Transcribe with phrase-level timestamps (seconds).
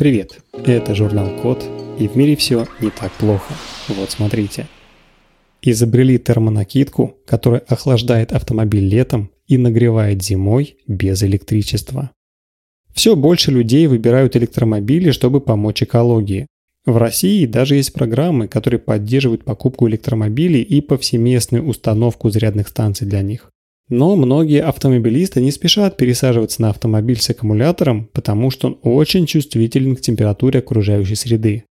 [0.00, 1.64] Привет, это журнал Код,
[1.98, 3.52] и в мире все не так плохо.
[3.88, 4.68] Вот смотрите.
[5.60, 12.12] Изобрели термонакидку, которая охлаждает автомобиль летом и нагревает зимой без электричества.
[12.94, 16.46] Все больше людей выбирают электромобили, чтобы помочь экологии.
[16.86, 23.22] В России даже есть программы, которые поддерживают покупку электромобилей и повсеместную установку зарядных станций для
[23.22, 23.50] них.
[23.90, 29.96] Но многие автомобилисты не спешат пересаживаться на автомобиль с аккумулятором, потому что он очень чувствителен
[29.96, 31.64] к температуре окружающей среды.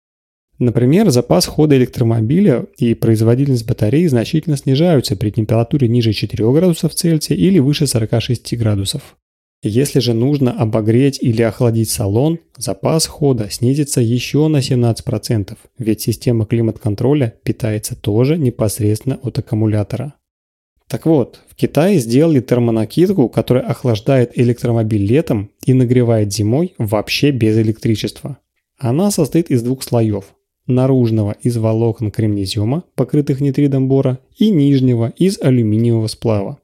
[0.57, 7.37] Например, запас хода электромобиля и производительность батареи значительно снижаются при температуре ниже 4 градусов Цельсия
[7.37, 9.15] или выше 46 градусов.
[9.61, 16.47] Если же нужно обогреть или охладить салон, запас хода снизится еще на 17%, ведь система
[16.47, 20.15] климат-контроля питается тоже непосредственно от аккумулятора.
[20.89, 27.57] Так вот, в Китае сделали термонакидку, которая охлаждает электромобиль летом и нагревает зимой вообще без
[27.57, 28.37] электричества.
[28.77, 30.33] Она состоит из двух слоев.
[30.65, 36.59] Наружного из волокон кремнезиума, покрытых нитридом бора, и нижнего из алюминиевого сплава.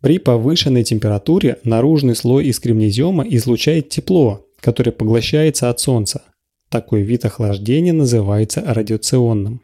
[0.00, 6.22] При повышенной температуре наружный слой из кремнезиума излучает тепло, которое поглощается от солнца.
[6.70, 9.60] Такой вид охлаждения называется радиационным.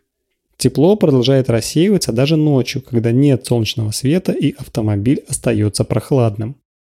[0.58, 6.56] Тепло продолжает рассеиваться даже ночью, когда нет солнечного света и автомобиль остается прохладным.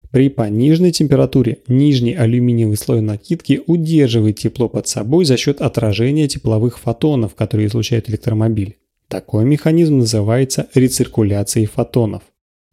[0.09, 6.79] При пониженной температуре нижний алюминиевый слой накидки удерживает тепло под собой за счет отражения тепловых
[6.79, 8.77] фотонов, которые излучает электромобиль.
[9.07, 12.23] Такой механизм называется рециркуляцией фотонов.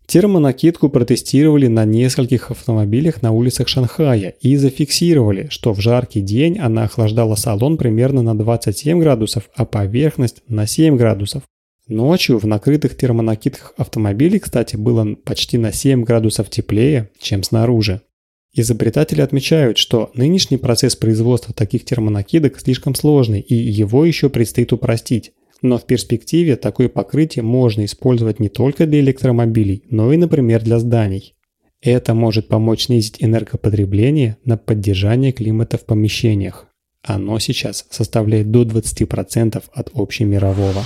[0.08, 6.84] Термонакидку протестировали на нескольких автомобилях на улицах Шанхая и зафиксировали, что в жаркий день она
[6.84, 11.42] охлаждала салон примерно на 27 градусов, а поверхность на 7 градусов.
[11.88, 18.00] Ночью в накрытых термонакидках автомобилей, кстати, было почти на 7 градусов теплее, чем снаружи.
[18.54, 25.32] Изобретатели отмечают, что нынешний процесс производства таких термонакидок слишком сложный и его еще предстоит упростить.
[25.62, 30.78] Но в перспективе такое покрытие можно использовать не только для электромобилей, но и, например, для
[30.78, 31.34] зданий.
[31.80, 36.66] Это может помочь снизить энергопотребление на поддержание климата в помещениях.
[37.02, 40.84] Оно сейчас составляет до 20% от общемирового.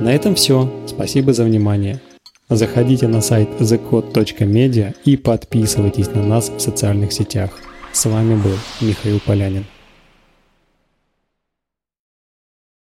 [0.00, 0.72] На этом все.
[0.86, 2.00] Спасибо за внимание.
[2.48, 7.50] Заходите на сайт thecode.media и подписывайтесь на нас в социальных сетях.
[7.92, 9.66] С вами был Михаил Полянин.